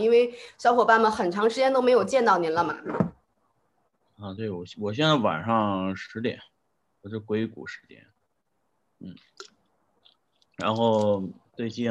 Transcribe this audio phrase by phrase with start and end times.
[0.00, 2.74] 因为小伙伴们很长时间都没有见到您了嘛。
[4.18, 6.40] 啊，对我我现在晚上十点，
[7.00, 8.06] 我是硅谷时间，
[8.98, 9.16] 嗯，
[10.56, 11.26] 然后
[11.56, 11.90] 最近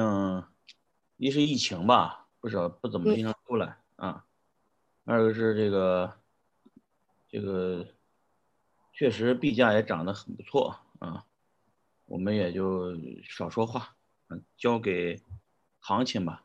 [1.18, 4.26] 一是疫情吧，不少不怎么经常出来啊，
[5.06, 6.20] 二个是这个
[7.28, 7.88] 这个
[8.94, 11.26] 确实币价也涨得很不错啊，
[12.06, 13.96] 我们也就少说话，
[14.28, 15.20] 嗯，交给
[15.80, 16.44] 行情吧，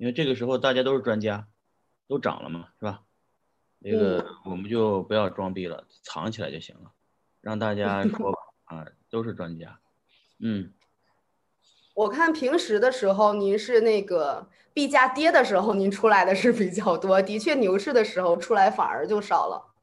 [0.00, 1.46] 因为这个时候大家都是专家，
[2.08, 3.02] 都涨了嘛，是吧？
[3.80, 6.90] 那个我们就不要装逼了，藏起来就行了，
[7.42, 9.78] 让大家说吧啊，都是专家，
[10.38, 10.72] 嗯。
[11.92, 19.74] 我看平时的时候，您是那个币价跌的时候，您出来的是比较多，的确牛市的时候出来反而就少了。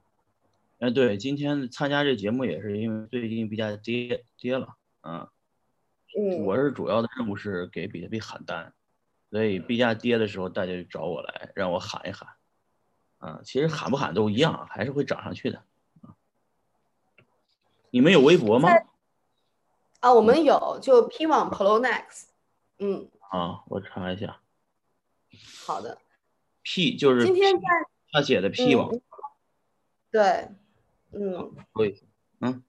[0.80, 5.30] 哎，对，今天参加这节目也是因为最近币价跌跌了，嗯，
[6.44, 8.73] 我是主要的任务是给比特币喊单，
[9.30, 12.30] 所以币价跌的时候，大家就找我来让我喊一喊。
[13.17, 15.64] 啊，其实喊不喊都一样，还是会涨上去的。
[17.89, 18.70] 你们有微博吗？
[20.02, 22.25] 啊，我们有，就 P 网 Pronex。
[22.78, 23.09] 嗯。
[23.31, 24.39] 啊，我查一下。
[25.66, 25.98] 好的。
[26.61, 27.61] P 就是今天在
[28.11, 28.92] 他写的 P 网。
[30.11, 30.50] 对，
[31.11, 31.55] 嗯。
[31.73, 32.03] 对，
[32.39, 32.64] 嗯。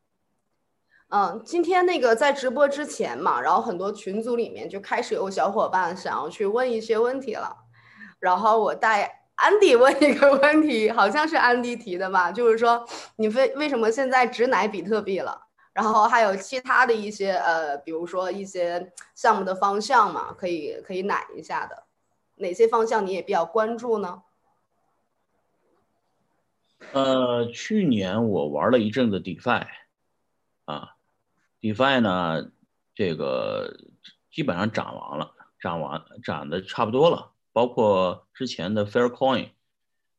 [1.08, 7.56] 嗯，今天那个在直播之前嘛，然后很多群组里面就开始有小伙伴想要去问一些问题了，
[8.18, 9.16] 然后我带。
[9.40, 12.32] 安迪问一个问题，好像是安迪提的吧？
[12.32, 15.40] 就是说，你为为什么现在只奶比特币了？
[15.72, 21.84] 然后还有其他的一些呃，比如说一些项目的方向嘛，可以可以奶一下的。
[22.38, 24.24] 哪些方向你也比较关注呢？
[26.92, 29.68] 呃，去年我玩了一阵子 DeFi，
[30.64, 30.96] 啊
[31.60, 32.50] ，DeFi 呢，
[32.94, 33.78] 这个
[34.30, 37.32] 基本上涨完了，涨完涨的差不多了。
[37.52, 39.48] 包括之前的 Faircoin，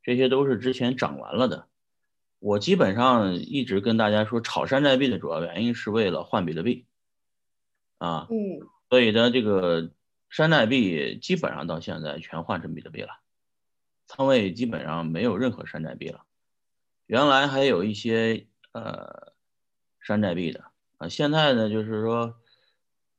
[0.04, 1.68] 这些都是之前涨完了的。
[2.40, 6.86] 我基本上一直跟大家说，炒山寨币的主要原因是为了换比特币，
[7.98, 9.92] 啊，嗯，所以呢，这个
[10.30, 13.20] 山寨币基本上到现在全换成比特币了，
[14.08, 16.24] 仓位基本上没有任何山寨币了。
[17.06, 19.34] 原来还有一些呃
[20.00, 20.69] 山寨币的
[21.00, 22.40] 啊，现在呢就是说，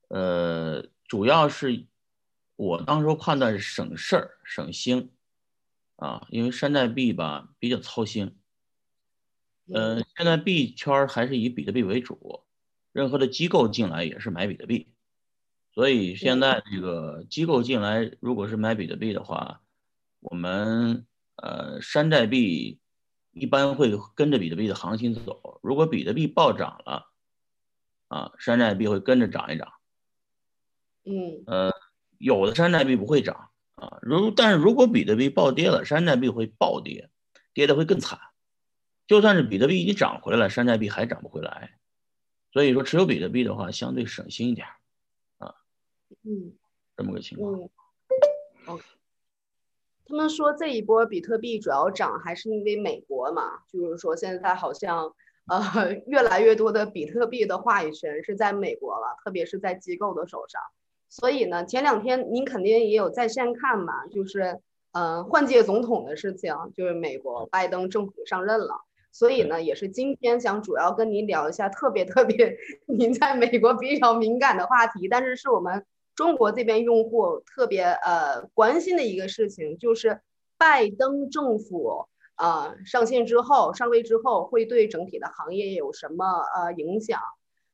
[0.08, 1.86] 呃，主要是。
[2.56, 5.12] 我当时判断是省事儿、省心，
[5.96, 8.36] 啊，因为山寨币吧比较操心。
[9.72, 12.42] 呃，现在币圈还是以比特币为主，
[12.92, 14.92] 任何的机构进来也是买比特币，
[15.72, 19.62] 所以现在这个机构进来，如果是买比特币的话，
[20.18, 22.78] 我们呃山寨币
[23.32, 25.58] 一般会跟着比特币的行情走。
[25.62, 27.09] 如果比特币暴涨了，
[28.10, 29.72] 啊，山寨币会跟着涨一涨。
[31.04, 31.72] 嗯，呃。
[32.20, 37.08] 有的山寨币不会涨啊，如但是如果比特币暴跌了，山寨币会暴跌，
[37.54, 38.18] 跌的会更惨。
[39.06, 41.78] 就算是比特币已经涨回来了，山寨币还涨不回来。
[42.52, 44.66] 所以说，持有比特币的话，相对省心一点
[45.38, 45.54] 啊。
[46.24, 46.52] 嗯，
[46.94, 47.54] 这么个情况。
[48.66, 48.78] 哦，
[50.04, 55.14] 他们说这一波比特币主要涨还是因为美国嘛，就是说现在好像
[55.50, 60.62] 呃越来越多的比特币的话语权是在美国了，特别是在机构的手上。
[61.08, 64.06] 所以呢，前两天您肯定也有在线看嘛？
[64.06, 64.60] 就是，
[64.92, 68.82] 呃，换届总统的事情，就是美国拜登政府上任了。
[69.12, 72.56] 所以呢，也是今天想主要跟您聊一下特别特别
[72.86, 75.84] 您在美国比较敏感的话题，但是是我们
[76.14, 80.20] 中国这边用户特别呃关心的一个事情，就是
[80.56, 82.06] 拜登政府
[82.40, 86.24] 啊上线之后上位之后会对整体的行业有什么
[86.54, 87.20] 呃影响？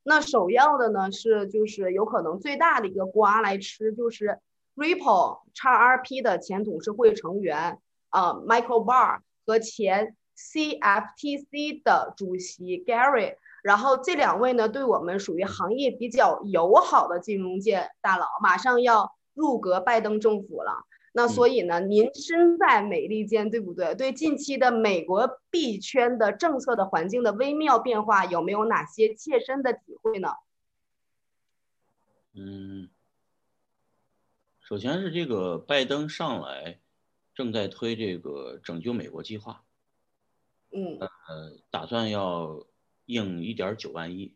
[0.03, 4.38] 那首要的呢是，就是有可能最大的一个瓜来吃，就是
[4.75, 7.78] Ripple XRP 的前董事会成员
[8.10, 20.84] 啊，Michael Barr 和前 CFTC 的主席 Gary，然后这两位呢，对我们属于行业比较友好的金融界大佬，马上要入阁拜登政府了。
[21.19, 23.95] 那所以呢，您身在美利坚，对不对？
[23.95, 30.28] 对近期的美国币圈的政策的环境的微妙变化，有没有哪些切身的体会呢？
[32.34, 32.91] 嗯，
[34.60, 36.80] 首先是这个拜登上来，
[37.34, 39.65] 正在推这个拯救美国计划，
[40.71, 42.66] 嗯，呃，打算要
[43.07, 44.34] 印一点九万亿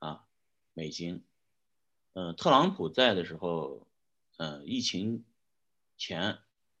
[0.00, 0.24] 啊
[0.74, 1.22] 美金。
[2.14, 3.86] 嗯，特朗普在的时候，
[4.38, 5.24] 嗯，疫情。
[5.96, 6.38] 钱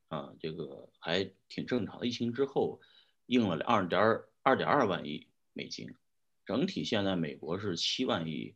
[0.08, 2.06] 啊，这个还挺正常的。
[2.06, 2.80] 疫情之后，
[3.26, 4.00] 印了二点
[4.42, 5.94] 二点二万亿美金，
[6.44, 8.54] 整体现在美国是七万亿，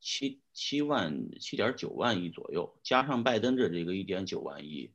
[0.00, 4.92] 七七万七点九万亿左右，加上拜登这这个一点九万亿，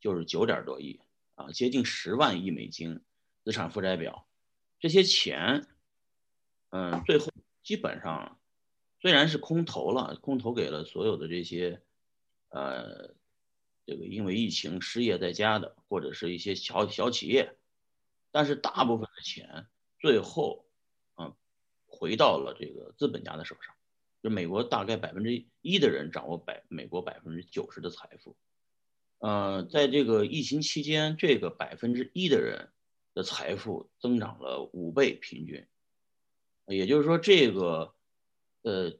[0.00, 1.00] 就是九点多亿
[1.36, 3.00] 啊，接近十万亿美金
[3.44, 4.26] 资产负债表，
[4.80, 5.66] 这些钱，
[6.70, 7.32] 嗯，最后
[7.62, 8.38] 基本上
[9.00, 11.80] 虽然是空投了，空投给了所有的这些，
[12.50, 13.14] 呃，
[13.88, 17.56] 这个因为疫情失业在家的，或者是一些小小企业，
[18.30, 19.66] 但是大部分的钱
[19.98, 20.66] 最后，
[21.16, 21.34] 嗯，
[21.86, 23.74] 回到了这个资本家的手上。
[24.22, 28.36] 就美国大概百分之一的人掌握百美国百分之九十的财富，
[29.20, 32.68] 呃，在这个疫情期间，这个百分之一的人
[33.14, 35.66] 的财富增长了五倍平均，
[36.66, 37.94] 也就是说，这个
[38.60, 38.98] 呃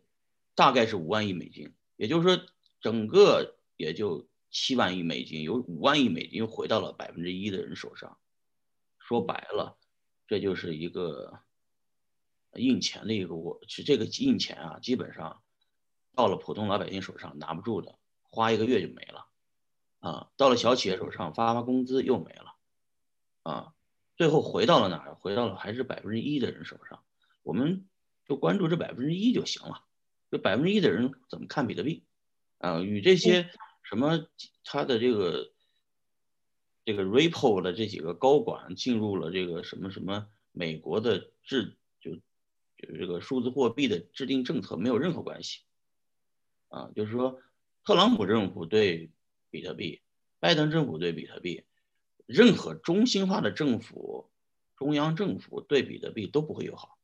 [0.55, 2.43] 大概是五万亿美金，也就是说，
[2.81, 4.27] 整个也就
[4.61, 8.19] 七万亿美金，有五万亿美金又回到了百分之一的人手上，
[8.99, 9.79] 说白了，
[10.27, 11.41] 这就是一个。
[12.55, 15.43] 印钱的一个过是这个印钱啊，基本上
[16.17, 19.27] 到了普通老百姓手上拿不住的，花一个月就没了，
[20.01, 22.55] 啊，到了小企业手上发发工资又没了，
[23.43, 23.75] 啊，
[24.17, 25.15] 最后回到了哪儿？
[25.15, 27.05] 回到了还是百分之一的人手上。
[27.43, 27.87] 我们
[28.27, 29.85] 就关注这百分之一就行了。
[30.31, 32.03] 这百分之一的人怎么看比特币？
[32.57, 33.51] 啊，与这些
[33.89, 34.27] 什么
[34.65, 35.53] 他的这个
[36.85, 41.77] 这个 Ripple 的这几个高管进入了这个什么什么美国的制。
[42.81, 45.63] 就是这个数字货币的制定政策没有任何关系，
[46.69, 47.41] 啊，就是说，
[47.85, 49.11] 特朗普政府对
[49.51, 50.01] 比特币，
[50.39, 51.65] 拜登政府对比特币，
[52.25, 54.31] 任何中心化的政府、
[54.77, 56.98] 中央政府对比特币都不会友好，